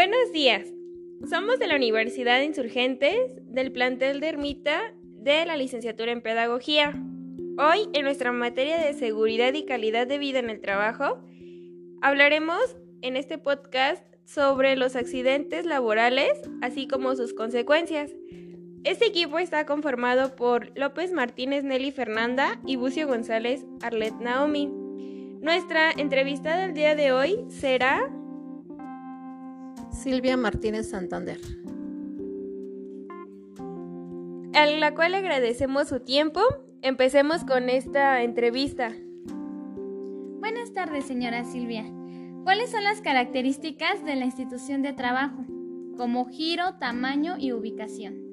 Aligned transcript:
Buenos 0.00 0.30
días. 0.30 0.62
Somos 1.28 1.58
de 1.58 1.66
la 1.66 1.74
Universidad 1.74 2.38
de 2.38 2.44
Insurgentes, 2.44 3.18
del 3.52 3.72
plantel 3.72 4.20
de 4.20 4.28
Ermita, 4.28 4.94
de 5.02 5.44
la 5.44 5.56
licenciatura 5.56 6.12
en 6.12 6.22
Pedagogía. 6.22 6.94
Hoy, 7.58 7.88
en 7.92 8.04
nuestra 8.04 8.30
materia 8.30 8.78
de 8.78 8.92
seguridad 8.92 9.52
y 9.54 9.64
calidad 9.64 10.06
de 10.06 10.18
vida 10.18 10.38
en 10.38 10.50
el 10.50 10.60
trabajo, 10.60 11.18
hablaremos 12.00 12.76
en 13.02 13.16
este 13.16 13.38
podcast 13.38 14.04
sobre 14.24 14.76
los 14.76 14.94
accidentes 14.94 15.66
laborales, 15.66 16.30
así 16.62 16.86
como 16.86 17.16
sus 17.16 17.34
consecuencias. 17.34 18.12
Este 18.84 19.04
equipo 19.04 19.40
está 19.40 19.66
conformado 19.66 20.36
por 20.36 20.70
López 20.78 21.12
Martínez 21.12 21.64
Nelly 21.64 21.90
Fernanda 21.90 22.60
y 22.64 22.76
Bucio 22.76 23.08
González 23.08 23.66
Arlet 23.82 24.14
Naomi. 24.20 24.70
Nuestra 25.40 25.90
entrevista 25.90 26.56
del 26.56 26.72
día 26.72 26.94
de 26.94 27.10
hoy 27.10 27.44
será 27.48 28.08
Silvia 29.92 30.36
Martínez 30.36 30.90
Santander. 30.90 31.38
A 34.54 34.66
la 34.66 34.94
cual 34.94 35.14
agradecemos 35.14 35.88
su 35.88 36.00
tiempo. 36.00 36.40
Empecemos 36.82 37.44
con 37.44 37.68
esta 37.68 38.22
entrevista. 38.22 38.92
Buenas 40.40 40.72
tardes, 40.72 41.04
señora 41.04 41.44
Silvia. 41.44 41.84
¿Cuáles 42.44 42.70
son 42.70 42.84
las 42.84 43.00
características 43.00 44.04
de 44.04 44.16
la 44.16 44.24
institución 44.24 44.82
de 44.82 44.92
trabajo, 44.92 45.44
como 45.96 46.26
giro, 46.26 46.76
tamaño 46.78 47.36
y 47.38 47.52
ubicación? 47.52 48.28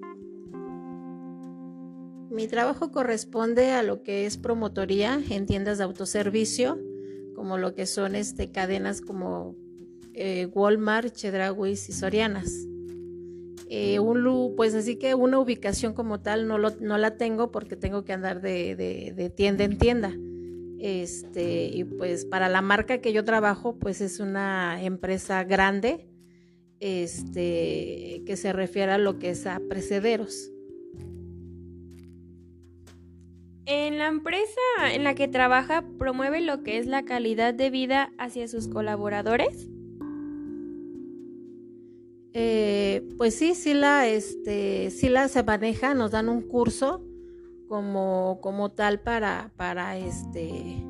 Mi 2.30 2.48
trabajo 2.48 2.92
corresponde 2.92 3.72
a 3.72 3.84
lo 3.84 4.04
que 4.04 4.26
es 4.26 4.38
promotoría 4.38 5.22
en 5.30 5.46
tiendas 5.46 5.78
de 5.78 5.84
autoservicio, 5.84 6.78
como 7.34 7.58
lo 7.58 7.76
que 7.76 7.86
son 7.86 8.16
este, 8.16 8.52
cadenas 8.52 9.02
como 9.02 9.56
eh, 10.16 10.48
Walmart, 10.54 11.14
Chedrauis 11.14 11.90
y 11.90 11.94
Sorianas. 11.94 12.68
Eh, 13.68 14.00
un, 14.00 14.54
pues 14.56 14.76
así 14.76 14.96
que 14.96 15.16
una 15.16 15.40
ubicación 15.40 15.94
como 15.94 16.22
tal 16.22 16.48
no, 16.48 16.58
no 16.58 16.98
la 16.98 17.18
tengo 17.18 17.52
porque 17.52 17.76
tengo 17.76 18.06
que 18.06 18.14
andar 18.14 18.42
de, 18.42 19.34
tienda 19.36 19.64
en 19.64 19.78
tienda. 19.78 20.14
Este, 20.80 21.66
y 21.66 21.84
pues 21.84 22.26
para 22.26 22.48
la 22.48 22.62
marca 22.62 23.00
que 23.00 23.12
yo 23.12 23.24
trabajo, 23.24 23.78
pues 23.78 24.02
es 24.02 24.20
una 24.20 24.82
empresa 24.84 25.44
grande, 25.44 26.08
este, 26.80 28.22
que 28.26 28.38
se 28.38 28.54
refiere 28.54 28.92
a 28.92 28.98
lo 28.98 29.18
que 29.18 29.32
es 29.32 29.48
a 29.48 29.60
precederos. 29.68 30.52
En 33.66 33.98
la 33.98 34.08
empresa 34.08 34.62
en 34.94 35.04
la 35.04 35.16
que 35.16 35.28
trabaja, 35.28 35.84
promueve 35.98 36.40
lo 36.40 36.62
que 36.62 36.78
es 36.78 36.86
la 36.86 37.04
calidad 37.04 37.54
de 37.54 37.72
vida 37.72 38.14
hacia 38.20 38.48
sus 38.48 38.68
colaboradores. 38.68 39.70
Eh, 42.38 43.08
pues 43.18 43.34
sí, 43.34 43.56
sí 43.56 43.74
la, 43.74 44.10
este, 44.10 44.92
sí 44.92 45.08
la 45.08 45.30
se 45.30 45.42
maneja, 45.42 45.94
nos 45.94 46.12
dan 46.12 46.28
un 46.28 46.42
curso 46.42 47.02
como, 47.70 48.40
como 48.42 48.72
tal 48.72 49.00
para, 49.00 49.54
para 49.56 49.98
este, 49.98 50.86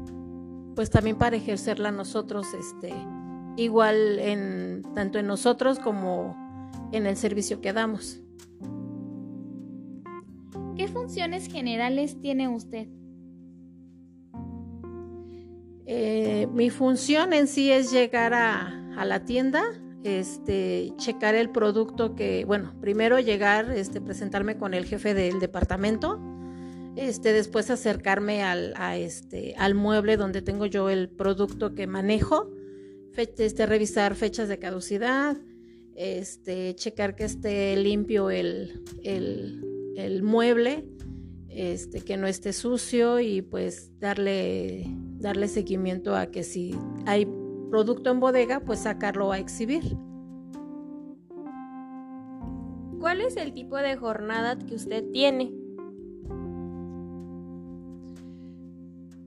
pues 0.74 0.90
también 0.90 1.20
para 1.20 1.36
ejercerla 1.36 1.92
nosotros, 1.92 2.48
este, 2.56 2.96
igual 3.58 4.18
en, 4.18 4.82
tanto 4.96 5.20
en 5.20 5.28
nosotros 5.28 5.78
como 5.78 6.36
en 6.92 7.06
el 7.06 7.16
servicio 7.16 7.62
que 7.62 7.74
damos. 7.74 8.20
¿Qué 10.76 10.88
funciones 10.88 11.48
generales 11.48 12.20
tiene 12.20 12.48
usted? 12.48 12.88
Eh, 15.86 16.48
mi 16.52 16.72
función 16.72 17.34
en 17.34 17.46
sí 17.46 17.72
es 17.72 17.92
llegar 17.92 18.34
a, 18.34 18.96
a 18.98 19.06
la 19.06 19.26
tienda, 19.26 19.62
este, 20.06 20.94
checar 20.98 21.34
el 21.34 21.50
producto 21.50 22.16
que, 22.16 22.46
bueno, 22.46 22.76
primero 22.80 23.20
llegar, 23.20 23.72
este, 23.72 24.00
presentarme 24.02 24.56
con 24.56 24.76
el 24.76 24.86
jefe 24.86 25.16
del 25.16 25.40
departamento, 25.40 26.22
este, 26.96 27.34
después 27.34 27.72
acercarme 27.72 28.44
al, 28.44 28.76
a 28.78 28.98
este, 28.98 29.56
al 29.58 29.74
mueble 29.74 30.16
donde 30.16 30.44
tengo 30.44 30.68
yo 30.68 30.92
el 30.92 31.10
producto 31.10 31.74
que 31.74 31.88
manejo, 31.88 32.52
este, 33.18 33.66
revisar 33.66 34.14
fechas 34.14 34.48
de 34.48 34.60
caducidad, 34.60 35.38
este, 35.96 36.76
checar 36.76 37.16
que 37.16 37.24
esté 37.24 37.76
limpio 37.76 38.30
el, 38.30 38.84
el, 39.02 39.94
el 39.98 40.22
mueble, 40.22 40.86
este, 41.50 42.02
que 42.02 42.16
no 42.16 42.28
esté 42.28 42.54
sucio 42.54 43.20
y 43.20 43.42
pues 43.42 43.98
darle, 44.00 44.86
darle 45.18 45.48
seguimiento 45.48 46.16
a 46.16 46.28
que 46.28 46.44
si 46.44 46.76
hay 47.08 47.26
producto 47.70 48.10
en 48.12 48.20
bodega, 48.20 48.60
pues 48.60 48.80
sacarlo 48.80 49.32
a 49.32 49.40
exhibir. 49.40 49.98
¿Cuál 53.00 53.22
es 53.22 53.38
el 53.38 53.54
tipo 53.54 53.78
de 53.78 53.96
jornada 53.96 54.58
que 54.58 54.76
usted 54.76 55.04
tiene? 55.12 55.54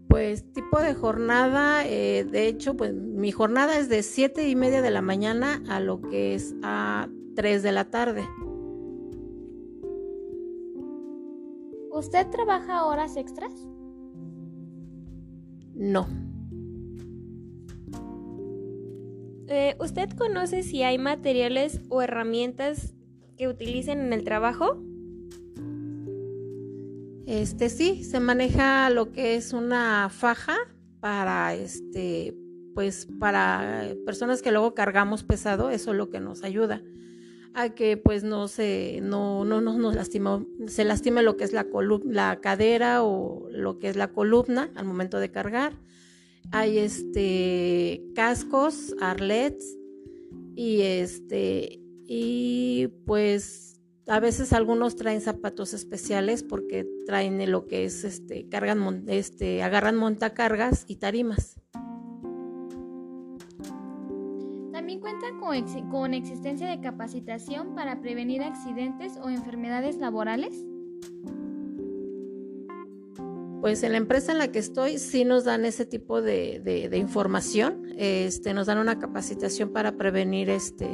Pues 0.09 0.51
tipo 0.53 0.81
de 0.81 0.95
jornada, 0.95 1.87
eh, 1.87 2.25
de 2.25 2.49
hecho, 2.49 2.77
pues 2.77 2.93
mi 2.95 3.31
jornada 3.31 3.79
es 3.79 3.89
de 3.89 4.03
siete 4.03 4.49
y 4.49 4.57
media 4.57 4.83
de 4.83 4.91
la 4.91 5.03
mañana 5.03 5.63
a 5.69 5.81
lo 5.81 6.01
que 6.01 6.35
es 6.35 6.57
a 6.63 7.09
3 7.37 7.63
de 7.63 7.71
la 7.73 7.85
tarde. 7.85 8.29
¿Usted 11.93 12.27
trabaja 12.31 12.85
horas 12.85 13.17
extras? 13.17 13.53
No. 15.75 16.09
Eh, 19.51 19.77
¿Usted 19.81 20.11
conoce 20.11 20.63
si 20.63 20.83
hay 20.83 20.99
materiales 20.99 21.81
o 21.89 22.03
herramientas 22.03 22.95
que 23.39 23.49
utilicen 23.49 24.01
en 24.01 24.13
el 24.13 24.23
trabajo? 24.23 24.83
Este 27.27 27.71
sí, 27.71 28.05
se 28.05 28.21
maneja 28.21 28.91
lo 28.91 29.11
que 29.11 29.37
es 29.37 29.55
una 29.55 30.11
faja 30.11 30.57
para 31.01 31.55
este 31.55 32.35
pues 32.75 33.09
para 33.19 33.89
personas 34.05 34.43
que 34.43 34.53
luego 34.53 34.75
cargamos 34.75 35.25
pesado, 35.25 35.71
eso 35.71 35.93
es 35.93 35.97
lo 35.97 36.11
que 36.11 36.21
nos 36.21 36.45
ayuda 36.45 36.83
a 37.55 37.71
que 37.71 37.97
pues 37.97 38.25
no 38.25 38.49
se 38.49 39.01
no 39.03 39.45
no, 39.45 39.61
nos 39.61 39.95
lastima, 39.95 40.45
se 40.67 40.85
lastime 40.85 41.23
lo 41.23 41.37
que 41.37 41.45
es 41.45 41.53
la 41.53 41.67
la 42.05 42.41
cadera 42.41 43.03
o 43.03 43.49
lo 43.51 43.79
que 43.79 43.89
es 43.89 43.97
la 43.97 44.13
columna 44.13 44.71
al 44.75 44.85
momento 44.85 45.19
de 45.19 45.31
cargar 45.31 45.73
hay 46.51 46.79
este 46.79 48.03
cascos, 48.15 48.95
arlets 49.01 49.77
y 50.55 50.83
este 50.83 51.81
y 52.07 52.89
pues 53.07 53.81
a 54.07 54.21
veces 54.21 54.53
algunos 54.53 54.97
traen 54.97 55.21
zapatos 55.21 55.75
especiales 55.75 56.43
porque 56.43 56.87
traen 57.07 57.51
lo 57.51 57.67
que 57.67 57.85
es 57.85 58.05
este 58.05 58.49
cargan 58.49 59.05
este 59.09 59.63
agarran 59.63 59.97
montacargas 59.97 60.85
y 60.89 60.97
tarimas. 60.97 61.61
También 64.73 65.01
cuenta 65.01 65.27
con, 65.39 65.91
con 65.91 66.15
existencia 66.15 66.67
de 66.69 66.81
capacitación 66.81 67.75
para 67.75 68.01
prevenir 68.01 68.43
accidentes 68.43 69.19
o 69.23 69.29
enfermedades 69.29 69.99
laborales. 69.99 70.65
Pues 73.61 73.83
en 73.83 73.93
la 73.93 73.99
empresa 73.99 74.31
en 74.31 74.39
la 74.39 74.53
que 74.53 74.61
estoy 74.61 74.99
sí 74.99 75.25
nos 75.25 75.45
dan 75.45 75.65
ese 75.65 75.85
tipo 75.85 76.23
de, 76.23 76.89
información, 76.95 77.87
este, 77.97 78.55
nos 78.55 78.69
dan 78.69 78.79
una 78.79 78.99
capacitación 78.99 79.73
para 79.73 79.97
prevenir 79.97 80.49
este, 80.49 80.89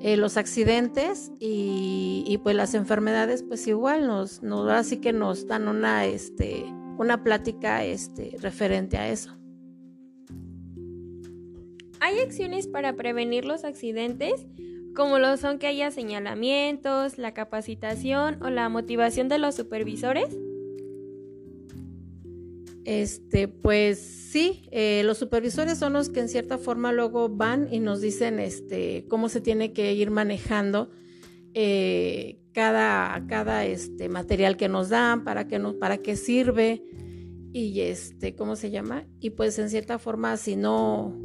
eh, 0.00 0.18
los 0.18 0.36
accidentes 0.36 1.32
y, 1.40 2.38
pues 2.42 2.54
las 2.54 2.74
enfermedades 2.74 3.42
pues 3.42 3.66
igual 3.66 4.06
nos, 4.06 4.42
nos 4.42 4.70
así 4.70 4.98
que 4.98 5.14
nos 5.14 5.46
dan 5.46 5.66
una, 5.66 6.04
este, 6.04 6.66
una 6.98 7.24
plática 7.24 7.82
este, 7.82 8.36
referente 8.40 8.98
a 8.98 9.08
eso. 9.08 9.34
¿Hay 12.00 12.18
acciones 12.18 12.66
para 12.66 12.92
prevenir 12.92 13.46
los 13.46 13.64
accidentes? 13.64 14.46
como 14.94 15.18
lo 15.18 15.36
son 15.36 15.58
que 15.58 15.66
haya 15.66 15.90
señalamientos, 15.90 17.18
la 17.18 17.34
capacitación 17.34 18.40
o 18.42 18.48
la 18.48 18.68
motivación 18.68 19.28
de 19.28 19.38
los 19.38 19.56
supervisores? 19.56 20.28
Este, 22.84 23.48
pues 23.48 23.98
sí, 23.98 24.68
eh, 24.70 25.02
los 25.04 25.16
supervisores 25.16 25.78
son 25.78 25.94
los 25.94 26.10
que 26.10 26.20
en 26.20 26.28
cierta 26.28 26.58
forma 26.58 26.92
luego 26.92 27.30
van 27.30 27.72
y 27.72 27.80
nos 27.80 28.02
dicen 28.02 28.38
este, 28.38 29.06
cómo 29.08 29.30
se 29.30 29.40
tiene 29.40 29.72
que 29.72 29.94
ir 29.94 30.10
manejando 30.10 30.90
eh, 31.54 32.40
cada, 32.52 33.26
cada 33.26 33.64
este, 33.64 34.08
material 34.10 34.58
que 34.58 34.68
nos 34.68 34.90
dan, 34.90 35.24
para 35.24 35.48
qué, 35.48 35.58
no, 35.58 35.78
para 35.78 35.98
qué 35.98 36.16
sirve 36.16 36.82
y 37.54 37.80
este, 37.80 38.34
¿cómo 38.34 38.54
se 38.56 38.70
llama? 38.70 39.06
Y 39.20 39.30
pues 39.30 39.58
en 39.58 39.70
cierta 39.70 39.98
forma, 39.98 40.36
si 40.36 40.56
no, 40.56 41.16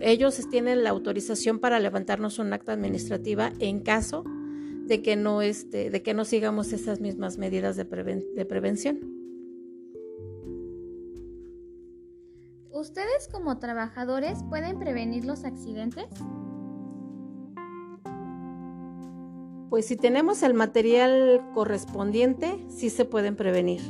ellos 0.00 0.38
tienen 0.48 0.84
la 0.84 0.90
autorización 0.90 1.58
para 1.58 1.80
levantarnos 1.80 2.38
un 2.38 2.52
acta 2.52 2.72
administrativa 2.72 3.52
en 3.58 3.80
caso 3.80 4.24
de 4.86 5.02
que 5.02 5.16
no, 5.16 5.42
este, 5.42 5.90
de 5.90 6.02
que 6.02 6.14
no 6.14 6.24
sigamos 6.24 6.72
esas 6.72 7.00
mismas 7.00 7.36
medidas 7.38 7.76
de, 7.76 7.84
de 7.84 8.44
prevención. 8.44 9.19
¿Ustedes 12.80 13.28
como 13.30 13.58
trabajadores 13.58 14.42
pueden 14.48 14.78
prevenir 14.78 15.26
los 15.26 15.44
accidentes? 15.44 16.06
Pues 19.68 19.84
si 19.84 19.96
tenemos 19.96 20.42
el 20.42 20.54
material 20.54 21.42
correspondiente, 21.52 22.64
sí 22.70 22.88
se 22.88 23.04
pueden 23.04 23.36
prevenir. 23.36 23.82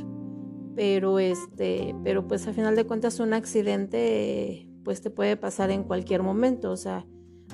Pero 0.75 1.19
este, 1.19 1.95
pero 2.03 2.27
pues 2.27 2.45
a 2.49 2.51
final 2.51 2.75
de 2.75 2.85
cuentas 2.85 3.21
un 3.21 3.33
accidente 3.33 4.67
pues 4.83 5.01
te 5.01 5.09
puede 5.09 5.37
pasar 5.37 5.71
en 5.71 5.85
cualquier 5.85 6.21
momento, 6.21 6.69
o 6.69 6.77
sea, 6.77 7.05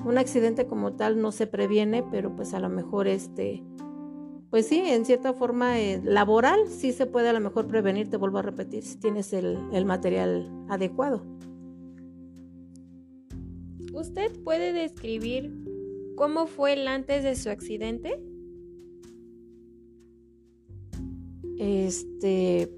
un 0.04 0.18
accidente 0.18 0.66
como 0.66 0.94
tal 0.94 1.22
no 1.22 1.30
se 1.30 1.46
previene, 1.46 2.02
pero 2.10 2.34
pues 2.34 2.52
a 2.52 2.58
lo 2.58 2.68
mejor 2.68 3.06
este 3.06 3.62
pues 4.50 4.66
sí, 4.66 4.78
en 4.78 5.04
cierta 5.04 5.32
forma 5.32 5.78
eh, 5.78 6.00
laboral 6.04 6.68
sí 6.68 6.92
se 6.92 7.06
puede 7.06 7.28
a 7.28 7.32
lo 7.32 7.40
mejor 7.40 7.66
prevenir, 7.66 8.08
te 8.08 8.16
vuelvo 8.16 8.38
a 8.38 8.42
repetir, 8.42 8.82
si 8.82 8.96
tienes 8.96 9.32
el, 9.32 9.58
el 9.72 9.84
material 9.84 10.50
adecuado. 10.68 11.22
¿Usted 13.92 14.32
puede 14.44 14.72
describir 14.72 15.52
cómo 16.16 16.46
fue 16.46 16.74
el 16.74 16.88
antes 16.88 17.24
de 17.24 17.34
su 17.34 17.50
accidente? 17.50 18.22
Este, 21.58 22.70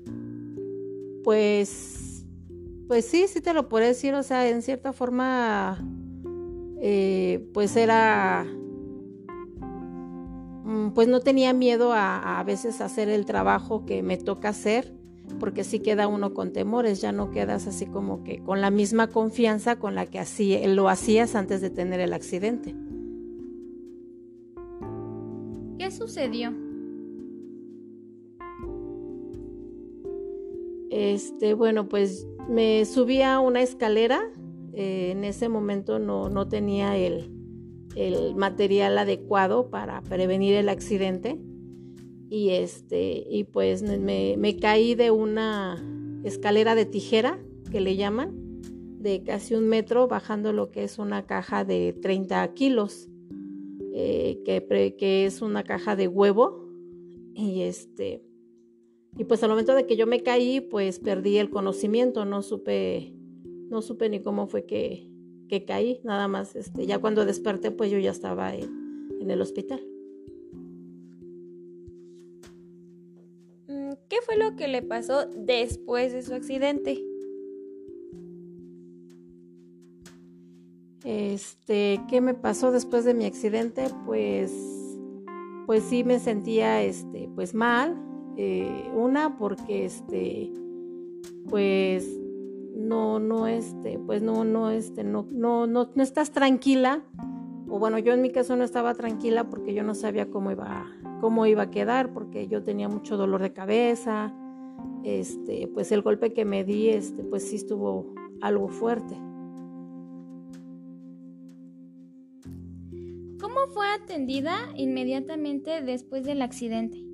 pues, 1.22 2.24
pues 2.88 3.04
sí, 3.04 3.26
sí 3.28 3.40
te 3.40 3.52
lo 3.52 3.68
puedo 3.68 3.86
decir, 3.86 4.14
o 4.14 4.22
sea, 4.22 4.48
en 4.48 4.62
cierta 4.62 4.92
forma, 4.92 5.86
eh, 6.80 7.46
pues 7.52 7.76
era, 7.76 8.46
pues 10.94 11.08
no 11.08 11.20
tenía 11.20 11.52
miedo 11.52 11.92
a, 11.92 12.38
a 12.38 12.44
veces 12.44 12.80
hacer 12.80 13.08
el 13.08 13.26
trabajo 13.26 13.84
que 13.86 14.02
me 14.02 14.16
toca 14.16 14.50
hacer 14.50 15.00
porque 15.38 15.64
sí 15.64 15.80
queda 15.80 16.08
uno 16.08 16.34
con 16.34 16.52
temores, 16.52 17.00
ya 17.00 17.12
no 17.12 17.30
quedas 17.30 17.66
así 17.66 17.86
como 17.86 18.24
que 18.24 18.42
con 18.42 18.60
la 18.60 18.70
misma 18.70 19.08
confianza 19.08 19.76
con 19.76 19.94
la 19.94 20.06
que 20.06 20.18
así 20.18 20.58
lo 20.66 20.88
hacías 20.88 21.34
antes 21.34 21.60
de 21.60 21.70
tener 21.70 22.00
el 22.00 22.12
accidente. 22.12 22.74
¿Qué 25.78 25.90
sucedió? 25.90 26.52
Este, 30.90 31.54
bueno, 31.54 31.88
pues 31.88 32.26
me 32.48 32.84
subí 32.84 33.22
a 33.22 33.40
una 33.40 33.62
escalera. 33.62 34.20
Eh, 34.72 35.10
en 35.12 35.24
ese 35.24 35.48
momento 35.48 35.98
no, 35.98 36.28
no 36.28 36.48
tenía 36.48 36.96
el, 36.96 37.32
el 37.96 38.34
material 38.36 38.96
adecuado 38.98 39.70
para 39.70 40.02
prevenir 40.02 40.54
el 40.54 40.68
accidente. 40.68 41.38
Y 42.28 42.50
este 42.50 43.24
y 43.28 43.44
pues 43.44 43.82
me, 43.82 44.56
caí 44.60 44.94
de 44.94 45.10
una 45.10 45.82
escalera 46.22 46.74
de 46.74 46.86
tijera 46.86 47.40
que 47.70 47.80
le 47.80 47.96
llaman 47.96 48.60
de 49.00 49.22
casi 49.22 49.54
un 49.54 49.68
metro 49.68 50.06
bajando 50.06 50.52
lo 50.52 50.70
que 50.70 50.84
es 50.84 50.98
una 50.98 51.26
caja 51.26 51.64
de 51.64 51.94
30 52.00 52.52
kilos 52.54 53.08
eh, 53.94 54.40
que, 54.44 54.94
que, 54.96 55.24
es 55.24 55.42
una 55.42 55.64
caja 55.64 55.96
de 55.96 56.06
huevo. 56.06 56.68
Y 57.34 57.62
este 57.62 58.22
y 59.18 59.24
pues 59.24 59.42
al 59.42 59.50
momento 59.50 59.74
de 59.74 59.86
que 59.86 59.96
yo 59.96 60.06
me 60.06 60.22
caí 60.22 60.60
pues 60.60 61.00
perdí 61.00 61.38
el 61.38 61.50
conocimiento. 61.50 62.24
No 62.24 62.42
supe 62.42 63.12
no 63.70 63.82
supe 63.82 64.08
ni 64.08 64.20
cómo 64.20 64.46
fue 64.46 64.66
que, 64.66 65.09
que 65.50 65.64
caí 65.64 66.00
nada 66.04 66.28
más 66.28 66.54
este 66.54 66.86
ya 66.86 67.00
cuando 67.00 67.26
desperté 67.26 67.72
pues 67.72 67.90
yo 67.90 67.98
ya 67.98 68.12
estaba 68.12 68.54
en, 68.54 69.10
en 69.20 69.30
el 69.30 69.42
hospital 69.42 69.80
¿Qué 74.08 74.16
fue 74.22 74.36
lo 74.36 74.56
que 74.56 74.66
le 74.66 74.82
pasó 74.82 75.26
después 75.26 76.12
de 76.12 76.22
su 76.22 76.34
accidente? 76.34 77.00
Este, 81.04 82.00
¿qué 82.08 82.20
me 82.20 82.34
pasó 82.34 82.72
después 82.72 83.04
de 83.04 83.14
mi 83.14 83.24
accidente? 83.24 83.86
Pues, 84.06 84.52
pues 85.66 85.84
sí 85.84 86.02
me 86.02 86.18
sentía, 86.18 86.82
este, 86.82 87.28
pues 87.36 87.54
mal. 87.54 87.96
Eh, 88.36 88.90
una 88.94 89.38
porque, 89.38 89.84
este, 89.84 90.52
pues 91.48 92.04
no, 92.80 93.18
no, 93.20 93.46
este, 93.46 93.98
pues 93.98 94.22
no, 94.22 94.44
no, 94.44 94.70
este, 94.70 95.04
no, 95.04 95.26
no, 95.30 95.66
no, 95.66 95.90
no 95.94 96.02
estás 96.02 96.32
tranquila. 96.32 97.02
O 97.68 97.78
bueno, 97.78 97.98
yo 97.98 98.12
en 98.12 98.22
mi 98.22 98.30
caso 98.30 98.56
no 98.56 98.64
estaba 98.64 98.94
tranquila 98.94 99.48
porque 99.48 99.74
yo 99.74 99.82
no 99.84 99.94
sabía 99.94 100.28
cómo 100.28 100.50
iba 100.50 100.86
cómo 101.20 101.46
iba 101.46 101.64
a 101.64 101.70
quedar 101.70 102.12
porque 102.12 102.48
yo 102.48 102.62
tenía 102.62 102.88
mucho 102.88 103.16
dolor 103.16 103.42
de 103.42 103.52
cabeza. 103.52 104.34
Este, 105.04 105.68
pues 105.68 105.92
el 105.92 106.02
golpe 106.02 106.32
que 106.32 106.44
me 106.44 106.64
di, 106.64 106.88
este, 106.88 107.22
pues 107.22 107.48
sí 107.48 107.56
estuvo 107.56 108.14
algo 108.40 108.68
fuerte. 108.68 109.14
¿Cómo 113.40 113.66
fue 113.72 113.86
atendida 113.88 114.56
inmediatamente 114.74 115.82
después 115.82 116.24
del 116.24 116.42
accidente? 116.42 117.09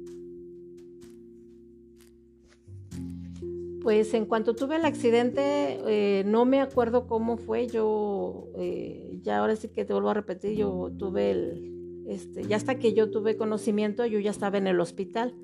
Pues 3.86 4.14
en 4.14 4.26
cuanto 4.26 4.56
tuve 4.56 4.74
el 4.74 4.84
accidente, 4.84 5.78
eh, 5.86 6.24
no 6.26 6.44
me 6.44 6.60
acuerdo 6.60 7.06
cómo 7.06 7.36
fue. 7.36 7.68
Yo, 7.68 8.48
eh, 8.56 9.20
ya 9.22 9.38
ahora 9.38 9.54
sí 9.54 9.68
que 9.68 9.84
te 9.84 9.92
vuelvo 9.92 10.10
a 10.10 10.14
repetir, 10.14 10.56
yo 10.56 10.90
tuve 10.98 11.30
el, 11.30 12.04
este, 12.08 12.42
ya 12.48 12.56
hasta 12.56 12.80
que 12.80 12.94
yo 12.94 13.12
tuve 13.12 13.36
conocimiento, 13.36 14.04
yo 14.04 14.18
ya 14.18 14.32
estaba 14.32 14.58
en 14.58 14.66
el 14.66 14.80
hospital. 14.80 15.36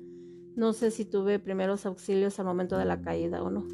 No 0.57 0.73
sé 0.73 0.91
si 0.91 1.05
tuve 1.05 1.39
primeros 1.39 1.85
auxilios 1.85 2.37
al 2.37 2.45
momento 2.45 2.77
de 2.77 2.83
la 2.83 2.99
caída 2.99 3.41
o 3.41 3.49
no. 3.49 3.65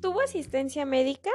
¿Tuvo 0.00 0.22
asistencia 0.22 0.84
médica? 0.84 1.30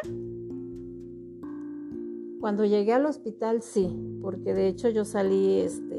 Cuando 2.41 2.65
llegué 2.65 2.91
al 2.91 3.05
hospital 3.05 3.61
sí, 3.61 3.87
porque 4.21 4.53
de 4.53 4.67
hecho 4.67 4.89
yo 4.89 5.05
salí 5.05 5.59
este, 5.59 5.90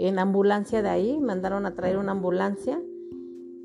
eh, 0.00 0.08
en 0.08 0.18
ambulancia 0.18 0.82
de 0.82 0.88
ahí, 0.88 1.20
mandaron 1.20 1.66
a 1.66 1.74
traer 1.74 1.98
una 1.98 2.12
ambulancia 2.12 2.80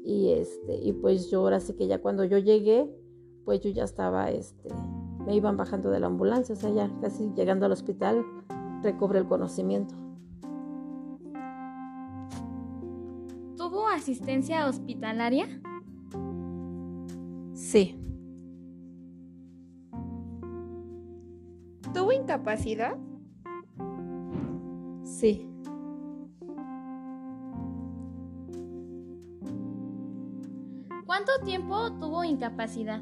y 0.04 0.34
este 0.34 0.76
y 0.76 0.94
pues 0.94 1.32
yo 1.32 1.40
ahora 1.40 1.60
sí 1.60 1.74
que 1.74 1.88
ya 1.88 2.02
cuando 2.02 2.24
yo 2.26 2.38
llegué, 2.38 2.90
pues 3.44 3.62
yo 3.62 3.70
ya 3.70 3.84
estaba 3.84 4.30
este 4.30 4.70
me 5.26 5.36
iban 5.36 5.58
bajando 5.58 5.90
de 5.90 6.00
la 6.00 6.08
ambulancia, 6.08 6.54
o 6.54 6.58
sea, 6.58 6.70
ya 6.70 6.92
casi 7.02 7.32
llegando 7.36 7.66
al 7.66 7.72
hospital, 7.72 8.24
recobré 8.84 9.20
el 9.20 9.28
conocimiento. 9.28 9.96
¿Tuvo 13.58 13.88
asistencia 13.88 14.68
hospitalaria? 14.68 15.48
Sí. 17.54 18.00
¿Tuvo 21.92 22.12
incapacidad? 22.12 22.98
Sí. 25.04 25.55
¿Cuánto 31.26 31.44
tiempo 31.44 31.92
tuvo 31.94 32.24
incapacidad? 32.24 33.02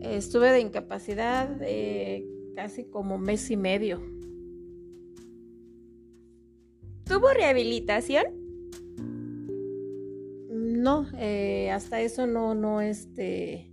Estuve 0.00 0.50
de 0.50 0.60
incapacidad 0.60 1.60
eh, 1.60 2.26
casi 2.56 2.84
como 2.84 3.18
mes 3.18 3.50
y 3.50 3.58
medio. 3.58 4.00
¿Tuvo 7.04 7.28
rehabilitación? 7.34 8.24
No, 10.48 11.06
eh, 11.18 11.70
hasta 11.70 12.00
eso 12.00 12.26
no, 12.26 12.54
no, 12.54 12.80
este, 12.80 13.70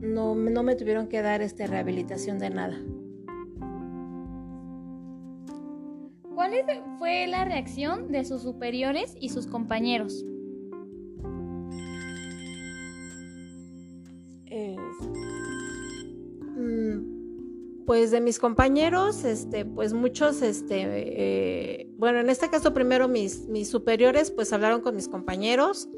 no, 0.00 0.34
no 0.34 0.62
me 0.62 0.76
tuvieron 0.76 1.08
que 1.08 1.22
dar 1.22 1.40
este 1.40 1.68
rehabilitación 1.68 2.38
de 2.38 2.50
nada. 2.50 2.78
¿Cuál 6.34 6.52
fue 6.98 7.26
la 7.28 7.46
reacción 7.46 8.12
de 8.12 8.24
sus 8.24 8.42
superiores 8.42 9.16
y 9.18 9.30
sus 9.30 9.46
compañeros? 9.46 10.24
Pues 17.90 18.12
de 18.12 18.20
mis 18.20 18.38
compañeros, 18.38 19.24
este, 19.24 19.64
pues 19.64 19.94
muchos, 19.94 20.42
este, 20.42 20.84
eh, 20.84 21.88
bueno, 21.96 22.20
en 22.20 22.30
este 22.30 22.48
caso 22.48 22.72
primero 22.72 23.08
mis, 23.08 23.48
mis 23.48 23.68
superiores, 23.68 24.30
pues 24.30 24.52
hablaron 24.52 24.80
con 24.80 24.94
mis 24.94 25.08
compañeros, 25.08 25.88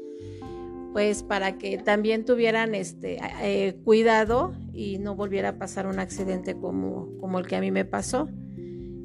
pues 0.91 1.21
para 1.21 1.59
que 1.59 1.77
también 1.77 2.25
tuvieran 2.25 2.73
este 2.73 3.19
eh, 3.43 3.75
cuidado 3.83 4.55
y 4.73 4.97
no 4.97 5.15
volviera 5.15 5.49
a 5.49 5.57
pasar 5.59 5.85
un 5.85 5.99
accidente 5.99 6.55
como, 6.55 7.15
como 7.19 7.37
el 7.37 7.45
que 7.45 7.57
a 7.57 7.61
mí 7.61 7.69
me 7.69 7.85
pasó. 7.85 8.27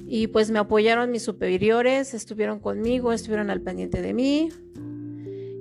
Y 0.07 0.28
pues 0.28 0.50
me 0.50 0.59
apoyaron 0.59 1.11
mis 1.11 1.25
superiores, 1.25 2.14
estuvieron 2.14 2.59
conmigo, 2.59 3.12
estuvieron 3.12 3.50
al 3.50 3.61
pendiente 3.61 4.00
de 4.00 4.14
mí. 4.14 4.49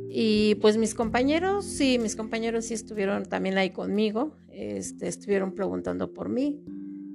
Y 0.10 0.56
pues 0.62 0.78
mis 0.78 0.96
compañeros, 0.96 1.66
sí, 1.66 2.00
mis 2.00 2.16
compañeros 2.16 2.64
sí 2.64 2.74
estuvieron 2.74 3.26
también 3.26 3.58
ahí 3.58 3.72
conmigo, 3.72 4.32
este, 4.50 5.10
estuvieron 5.10 5.54
preguntando 5.54 6.14
por 6.14 6.30
mí. 6.30 6.64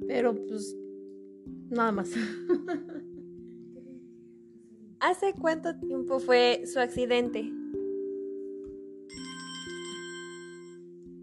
Pero 0.06 0.34
pues 0.46 0.76
nada 1.70 1.92
más. 1.92 2.10
¿Hace 5.00 5.32
cuánto 5.34 5.74
tiempo 5.80 6.20
fue 6.20 6.62
su 6.66 6.78
accidente? 6.78 7.52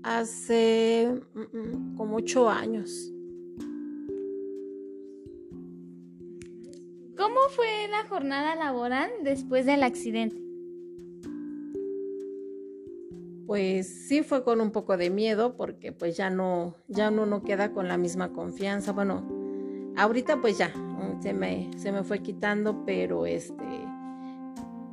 Hace 0.04 1.22
mm, 1.34 1.58
mm, 1.58 1.96
como 1.96 2.18
ocho 2.18 2.50
años. 2.50 3.14
¿Cómo 7.16 7.40
fue 7.56 7.88
la 7.90 8.08
jornada 8.08 8.56
laboral 8.56 9.10
después 9.24 9.66
del 9.66 9.84
accidente? 9.84 10.49
Pues 13.50 14.08
sí 14.08 14.22
fue 14.22 14.44
con 14.44 14.62
un 14.62 14.70
poco 14.70 14.96
de 14.96 15.10
miedo 15.10 15.58
porque 15.58 15.92
pues 15.92 16.16
ya 16.16 16.30
no, 16.30 16.76
ya 16.88 17.10
uno 17.10 17.26
no 17.26 17.42
queda 17.42 17.74
con 17.74 17.88
la 17.88 17.98
misma 17.98 18.32
confianza. 18.32 18.92
Bueno, 18.92 19.28
ahorita 19.98 20.40
pues 20.40 20.60
ya 20.60 20.72
se 21.20 21.34
me, 21.34 21.72
se 21.76 21.92
me 21.92 22.04
fue 22.04 22.20
quitando, 22.20 22.86
pero 22.86 23.26
este, 23.26 23.88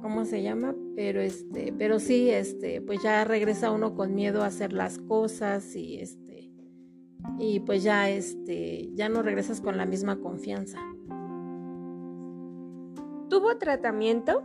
¿cómo 0.01 0.25
se 0.25 0.43
llama? 0.43 0.75
Pero 0.95 1.21
este, 1.21 1.75
pero 1.77 2.01
sí, 2.01 2.31
este, 2.31 2.81
pues 2.81 3.03
ya 3.03 3.25
regresa 3.25 3.71
uno 3.71 3.95
con 3.95 4.15
miedo 4.15 4.43
a 4.43 4.47
hacer 4.47 4.73
las 4.73 4.97
cosas 5.01 5.77
y 5.77 6.01
este, 6.01 6.51
y 7.39 7.61
pues 7.61 7.83
ya 7.83 8.09
este, 8.09 8.89
ya 8.95 9.11
no 9.11 9.21
regresas 9.21 9.61
con 9.61 9.77
la 9.77 9.85
misma 9.85 10.19
confianza. 10.19 10.79
¿Tuvo 13.29 13.59
tratamiento? 13.59 14.43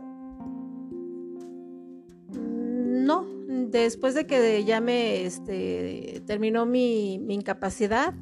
Después 3.70 4.14
de 4.14 4.26
que 4.26 4.64
ya 4.64 4.80
me 4.80 5.24
este, 5.24 6.22
terminó 6.26 6.66
mi, 6.66 7.14
incapacidad, 7.14 8.14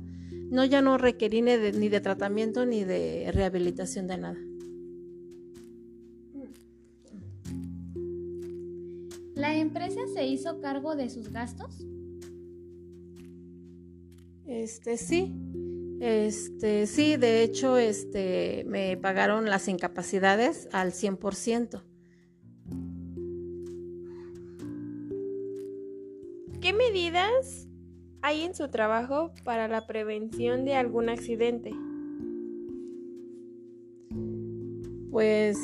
no, 0.50 0.64
ya 0.64 0.82
no 0.82 0.98
requerí 0.98 1.42
ni 1.42 1.56
de, 1.56 1.72
ni 1.72 1.88
de 1.88 2.00
tratamiento 2.00 2.66
ni 2.66 2.84
de 2.84 3.30
rehabilitación 3.32 4.06
de 4.06 4.18
nada. 4.18 4.38
¿La 9.34 9.56
empresa 9.56 10.00
se 10.12 10.26
hizo 10.26 10.60
cargo 10.60 10.96
de 10.96 11.08
sus 11.08 11.32
gastos? 11.32 11.78
Este 14.46 14.96
sí. 14.96 15.34
Este 16.00 16.86
sí, 16.86 17.16
de 17.16 17.42
hecho, 17.42 17.76
este 17.76 18.64
me 18.66 18.96
pagaron 18.96 19.46
las 19.46 19.68
incapacidades 19.68 20.68
al 20.72 20.92
100%. 20.92 21.82
Medidas 27.10 27.66
hay 28.22 28.42
en 28.42 28.54
su 28.54 28.68
trabajo 28.68 29.32
para 29.44 29.66
la 29.68 29.86
prevención 29.86 30.64
de 30.64 30.74
algún 30.74 31.08
accidente? 31.08 31.72
Pues 35.10 35.58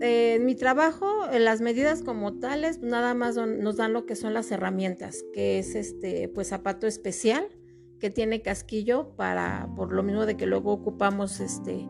en 0.00 0.44
mi 0.44 0.54
trabajo, 0.54 1.30
en 1.30 1.44
las 1.44 1.60
medidas 1.60 2.02
como 2.02 2.34
tales, 2.38 2.80
nada 2.80 3.14
más 3.14 3.36
nos 3.36 3.76
dan 3.76 3.92
lo 3.92 4.06
que 4.06 4.16
son 4.16 4.34
las 4.34 4.50
herramientas, 4.50 5.24
que 5.32 5.58
es 5.58 5.74
este, 5.74 6.28
pues 6.28 6.48
zapato 6.48 6.86
especial, 6.86 7.46
que 7.98 8.10
tiene 8.10 8.42
casquillo 8.42 9.14
para, 9.16 9.68
por 9.76 9.92
lo 9.92 10.02
mismo 10.02 10.26
de 10.26 10.36
que 10.36 10.46
luego 10.46 10.72
ocupamos 10.72 11.40
este 11.40 11.86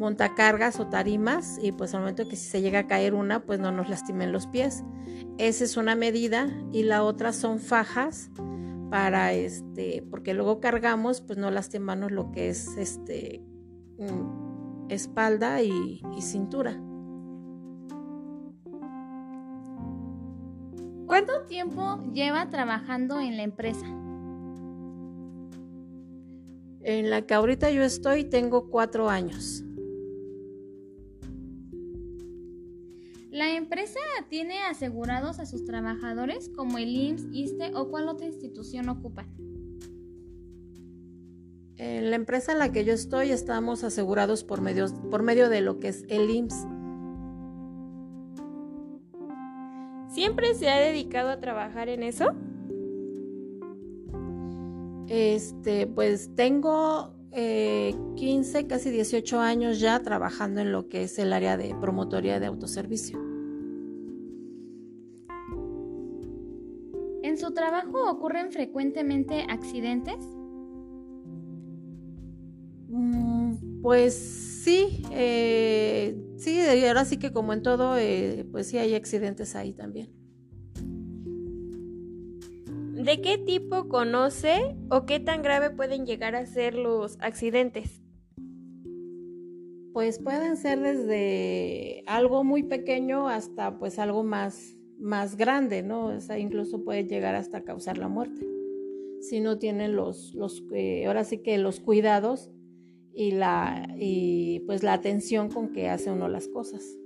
montacargas 0.00 0.80
o 0.80 0.86
tarimas 0.86 1.58
y 1.62 1.72
pues 1.72 1.92
al 1.94 2.00
momento 2.00 2.26
que 2.26 2.34
si 2.34 2.48
se 2.48 2.62
llega 2.62 2.80
a 2.80 2.86
caer 2.86 3.12
una, 3.12 3.44
pues 3.44 3.60
no 3.60 3.70
nos 3.70 3.90
lastimen 3.90 4.32
los 4.32 4.46
pies. 4.46 4.82
Esa 5.36 5.62
es 5.62 5.76
una 5.76 5.94
medida 5.94 6.48
y 6.72 6.84
la 6.84 7.04
otra 7.04 7.34
son 7.34 7.58
fajas 7.58 8.30
para 8.90 9.34
este, 9.34 10.02
porque 10.10 10.32
luego 10.32 10.58
cargamos, 10.58 11.20
pues 11.20 11.38
no 11.38 11.50
lastimamos 11.50 12.10
lo 12.12 12.32
que 12.32 12.48
es 12.48 12.78
este 12.78 13.42
mm, 13.98 14.90
espalda 14.90 15.62
y, 15.62 16.00
y 16.16 16.22
cintura. 16.22 16.80
¿Cuánto 21.06 21.44
tiempo 21.46 22.02
lleva 22.14 22.48
trabajando 22.48 23.20
en 23.20 23.36
la 23.36 23.42
empresa? 23.42 23.86
En 26.82 27.10
la 27.10 27.20
que 27.26 27.34
ahorita 27.34 27.70
yo 27.70 27.82
estoy 27.82 28.24
tengo 28.24 28.70
cuatro 28.70 29.10
años. 29.10 29.64
¿La 33.30 33.54
empresa 33.56 34.00
tiene 34.28 34.58
asegurados 34.64 35.38
a 35.38 35.46
sus 35.46 35.64
trabajadores 35.64 36.48
como 36.48 36.78
el 36.78 36.88
IMSS, 36.88 37.26
ISTE 37.30 37.72
o 37.76 37.88
cuál 37.88 38.08
otra 38.08 38.26
institución 38.26 38.88
ocupan? 38.88 39.28
En 41.76 42.10
la 42.10 42.16
empresa 42.16 42.50
en 42.52 42.58
la 42.58 42.72
que 42.72 42.84
yo 42.84 42.92
estoy 42.92 43.30
estamos 43.30 43.84
asegurados 43.84 44.42
por, 44.42 44.60
por 45.10 45.22
medio 45.22 45.48
de 45.48 45.60
lo 45.60 45.78
que 45.78 45.88
es 45.88 46.04
el 46.08 46.28
IMSS. 46.28 46.66
¿Siempre 50.08 50.54
se 50.54 50.68
ha 50.68 50.80
dedicado 50.80 51.30
a 51.30 51.38
trabajar 51.38 51.88
en 51.88 52.02
eso? 52.02 52.32
Este, 55.06 55.86
pues 55.86 56.34
tengo 56.34 57.14
15, 57.32 58.58
eh, 58.58 58.66
casi 58.66 58.90
18 58.90 59.40
años 59.40 59.78
ya 59.80 60.00
trabajando 60.02 60.60
en 60.60 60.72
lo 60.72 60.88
que 60.88 61.04
es 61.04 61.18
el 61.18 61.32
área 61.32 61.56
de 61.56 61.74
promotoría 61.80 62.40
de 62.40 62.46
autoservicio. 62.46 63.18
¿En 67.22 67.38
su 67.38 67.52
trabajo 67.52 68.10
ocurren 68.10 68.50
frecuentemente 68.50 69.46
accidentes? 69.48 70.16
Mm, 72.88 73.80
pues 73.82 74.14
sí, 74.14 75.04
eh, 75.12 76.20
sí, 76.36 76.60
ahora 76.86 77.04
sí 77.04 77.18
que 77.18 77.32
como 77.32 77.52
en 77.52 77.62
todo, 77.62 77.96
eh, 77.96 78.46
pues 78.50 78.66
sí 78.66 78.78
hay 78.78 78.94
accidentes 78.94 79.54
ahí 79.54 79.72
también. 79.72 80.19
¿De 83.04 83.22
qué 83.22 83.38
tipo 83.38 83.88
conoce 83.88 84.76
o 84.90 85.06
qué 85.06 85.20
tan 85.20 85.40
grave 85.40 85.70
pueden 85.70 86.04
llegar 86.04 86.36
a 86.36 86.44
ser 86.44 86.74
los 86.74 87.16
accidentes? 87.20 88.02
Pues 89.94 90.18
pueden 90.18 90.58
ser 90.58 90.80
desde 90.80 92.02
algo 92.06 92.44
muy 92.44 92.62
pequeño 92.62 93.26
hasta 93.26 93.78
pues 93.78 93.98
algo 93.98 94.22
más, 94.22 94.76
más 94.98 95.38
grande, 95.38 95.82
¿no? 95.82 96.08
O 96.08 96.20
sea, 96.20 96.38
incluso 96.38 96.84
puede 96.84 97.04
llegar 97.04 97.34
hasta 97.34 97.64
causar 97.64 97.96
la 97.96 98.08
muerte. 98.08 98.46
Si 99.22 99.40
no 99.40 99.58
tienen 99.58 99.96
los, 99.96 100.34
los 100.34 100.62
eh, 100.74 101.06
ahora 101.06 101.24
sí 101.24 101.38
que 101.38 101.56
los 101.56 101.80
cuidados 101.80 102.50
y 103.14 103.30
la, 103.30 103.94
y 103.98 104.60
pues 104.66 104.82
la 104.82 104.92
atención 104.92 105.48
con 105.48 105.72
que 105.72 105.88
hace 105.88 106.10
uno 106.10 106.28
las 106.28 106.48
cosas. 106.48 106.99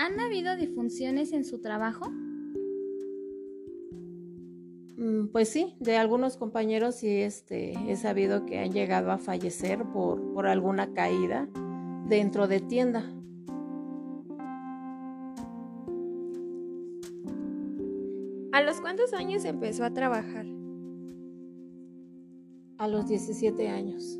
¿Han 0.00 0.18
habido 0.18 0.56
disfunciones 0.56 1.30
en 1.34 1.44
su 1.44 1.58
trabajo? 1.58 2.08
Mm, 4.96 5.26
pues 5.30 5.50
sí, 5.50 5.76
de 5.78 5.98
algunos 5.98 6.38
compañeros 6.38 6.94
sí 6.94 7.20
este, 7.20 7.74
he 7.86 7.96
sabido 7.96 8.46
que 8.46 8.60
han 8.60 8.72
llegado 8.72 9.10
a 9.10 9.18
fallecer 9.18 9.84
por, 9.92 10.32
por 10.32 10.46
alguna 10.46 10.94
caída 10.94 11.50
dentro 12.08 12.48
de 12.48 12.60
tienda. 12.60 13.00
¿A 18.52 18.62
los 18.62 18.80
cuántos 18.80 19.12
años 19.12 19.44
empezó 19.44 19.84
a 19.84 19.92
trabajar? 19.92 20.46
A 22.78 22.88
los 22.88 23.06
17 23.06 23.68
años. 23.68 24.18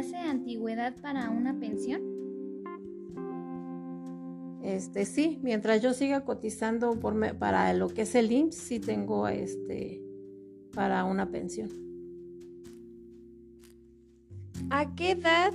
Hace 0.00 0.16
antigüedad 0.16 0.96
para 1.00 1.30
una 1.30 1.58
pensión? 1.58 2.00
Este 4.62 5.04
sí, 5.04 5.38
mientras 5.42 5.82
yo 5.82 5.92
siga 5.92 6.24
cotizando 6.24 6.98
por 6.98 7.38
para 7.38 7.72
lo 7.74 7.88
que 7.88 8.02
es 8.02 8.14
el 8.14 8.32
IMSS, 8.32 8.54
sí 8.56 8.80
tengo 8.80 9.28
este 9.28 10.02
para 10.72 11.04
una 11.04 11.30
pensión. 11.30 11.68
¿A 14.70 14.94
qué 14.94 15.12
edad 15.12 15.52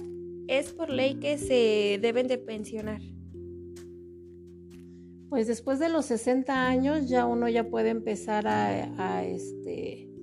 es 0.47 0.73
por 0.73 0.89
ley 0.89 1.15
que 1.15 1.37
se 1.37 1.99
deben 2.01 2.27
de 2.27 2.37
pensionar? 2.37 3.01
Pues 5.29 5.47
después 5.47 5.79
de 5.79 5.89
los 5.89 6.05
60 6.05 6.67
años 6.67 7.09
ya 7.09 7.25
uno 7.25 7.49
ya 7.49 7.67
puede 7.69 7.89
empezar 7.89 8.47
a, 8.47 8.67
a 8.97 9.25
este 9.25 10.14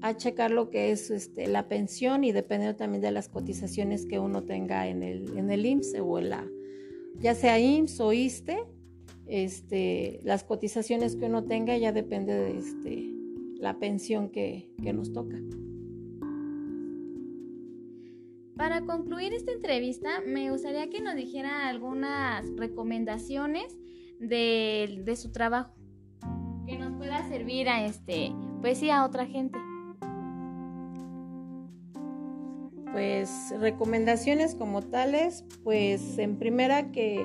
a 0.00 0.16
checar 0.16 0.50
lo 0.50 0.70
que 0.70 0.90
es 0.90 1.10
este, 1.10 1.46
la 1.48 1.68
pensión 1.68 2.24
y 2.24 2.32
dependiendo 2.32 2.76
también 2.76 3.02
de 3.02 3.10
las 3.10 3.28
cotizaciones 3.28 4.06
que 4.06 4.18
uno 4.18 4.44
tenga 4.44 4.88
en 4.88 5.02
el, 5.02 5.36
en 5.36 5.50
el 5.50 5.66
IMSS 5.66 5.96
o 6.00 6.18
en 6.18 6.30
la, 6.30 6.46
ya 7.20 7.34
sea 7.34 7.58
IMSS 7.58 8.00
o 8.00 8.12
ISTE, 8.12 8.58
este, 9.26 10.20
las 10.22 10.44
cotizaciones 10.44 11.16
que 11.16 11.26
uno 11.26 11.44
tenga 11.44 11.76
ya 11.76 11.92
depende 11.92 12.34
de 12.34 12.58
este, 12.58 13.12
la 13.60 13.78
pensión 13.78 14.30
que, 14.30 14.70
que 14.82 14.92
nos 14.92 15.12
toca. 15.12 15.36
Para 18.56 18.80
concluir 18.80 19.34
esta 19.34 19.52
entrevista, 19.52 20.20
me 20.26 20.50
gustaría 20.50 20.90
que 20.90 21.00
nos 21.00 21.14
dijera 21.14 21.68
algunas 21.68 22.44
recomendaciones 22.56 23.78
de, 24.18 25.02
de 25.04 25.16
su 25.16 25.30
trabajo 25.30 25.74
que 26.66 26.76
nos 26.76 26.92
pueda 26.96 27.26
servir 27.28 27.68
a 27.68 27.84
este, 27.84 28.32
pues 28.60 28.78
sí, 28.78 28.90
a 28.90 29.04
otra 29.04 29.26
gente. 29.26 29.58
Pues 32.98 33.54
recomendaciones 33.60 34.56
como 34.56 34.82
tales, 34.82 35.44
pues 35.62 36.18
en 36.18 36.36
primera 36.36 36.90
que 36.90 37.24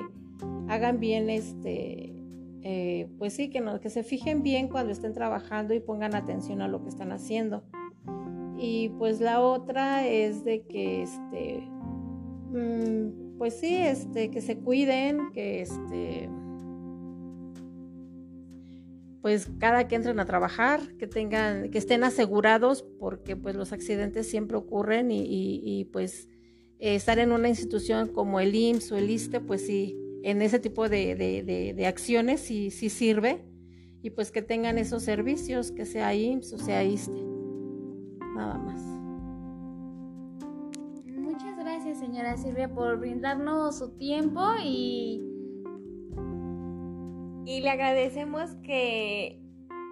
hagan 0.68 1.00
bien 1.00 1.28
este, 1.28 2.14
eh, 2.62 3.08
pues 3.18 3.32
sí, 3.32 3.50
que, 3.50 3.60
no, 3.60 3.80
que 3.80 3.90
se 3.90 4.04
fijen 4.04 4.44
bien 4.44 4.68
cuando 4.68 4.92
estén 4.92 5.14
trabajando 5.14 5.74
y 5.74 5.80
pongan 5.80 6.14
atención 6.14 6.62
a 6.62 6.68
lo 6.68 6.84
que 6.84 6.90
están 6.90 7.10
haciendo. 7.10 7.64
Y 8.56 8.90
pues 9.00 9.20
la 9.20 9.40
otra 9.40 10.06
es 10.06 10.44
de 10.44 10.62
que 10.62 11.02
este, 11.02 11.68
mm, 12.52 13.36
pues 13.36 13.58
sí, 13.58 13.74
este, 13.74 14.30
que 14.30 14.42
se 14.42 14.58
cuiden, 14.58 15.32
que 15.32 15.62
este, 15.62 16.30
pues 19.24 19.48
cada 19.58 19.88
que 19.88 19.94
entren 19.94 20.20
a 20.20 20.26
trabajar, 20.26 20.82
que 20.98 21.06
tengan, 21.06 21.70
que 21.70 21.78
estén 21.78 22.04
asegurados, 22.04 22.82
porque 22.82 23.36
pues 23.36 23.56
los 23.56 23.72
accidentes 23.72 24.28
siempre 24.28 24.58
ocurren 24.58 25.08
y, 25.10 25.88
pues 25.94 26.28
eh, 26.78 26.94
estar 26.94 27.18
en 27.18 27.32
una 27.32 27.48
institución 27.48 28.08
como 28.08 28.38
el 28.38 28.54
IMSS 28.54 28.92
o 28.92 28.98
el 28.98 29.08
ISTE, 29.08 29.40
pues 29.40 29.64
sí, 29.64 29.96
en 30.22 30.42
ese 30.42 30.58
tipo 30.58 30.90
de, 30.90 31.86
acciones 31.88 32.42
sí, 32.42 32.70
sí, 32.70 32.90
sirve. 32.90 33.42
Y 34.02 34.10
pues 34.10 34.30
que 34.30 34.42
tengan 34.42 34.76
esos 34.76 35.02
servicios, 35.02 35.72
que 35.72 35.86
sea 35.86 36.14
IMSS 36.14 36.52
o 36.52 36.58
sea 36.58 36.84
ISTE. 36.84 37.24
Nada 38.36 38.58
más. 38.58 38.82
Muchas 41.06 41.56
gracias, 41.56 41.98
señora 41.98 42.36
Silvia, 42.36 42.68
por 42.68 42.98
brindarnos 42.98 43.78
su 43.78 43.96
tiempo 43.96 44.42
y 44.62 45.33
y 47.46 47.60
le 47.60 47.70
agradecemos 47.70 48.54
que 48.62 49.40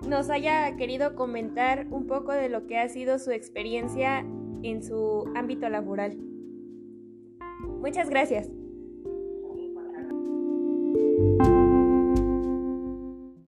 nos 0.06 0.30
haya 0.30 0.76
querido 0.76 1.14
comentar 1.14 1.86
un 1.90 2.06
poco 2.06 2.32
de 2.32 2.48
lo 2.48 2.66
que 2.66 2.78
ha 2.78 2.88
sido 2.88 3.18
su 3.18 3.30
experiencia 3.30 4.26
en 4.62 4.82
su 4.82 5.30
ámbito 5.34 5.68
laboral. 5.68 6.18
Muchas 7.80 8.08
gracias. 8.08 8.48